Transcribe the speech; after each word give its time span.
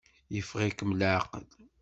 Yeffeɣ-ikem 0.35 0.91
leɛqel? 0.99 1.45